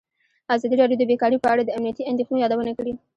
ازادي 0.55 0.75
راډیو 0.81 0.99
د 0.99 1.03
بیکاري 1.09 1.37
په 1.41 1.47
اړه 1.53 1.63
د 1.65 1.69
امنیتي 1.77 2.03
اندېښنو 2.05 2.41
یادونه 2.43 2.71
کړې. 2.79 2.93